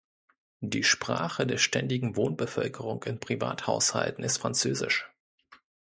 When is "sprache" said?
0.83-1.45